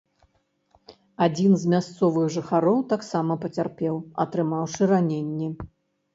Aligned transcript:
Адзін 1.25 1.51
з 1.63 1.73
мясцовых 1.73 2.25
жыхароў 2.37 2.79
таксама 2.95 3.39
пацярпеў, 3.45 3.95
атрымаўшы 4.27 4.81
раненні. 4.95 5.55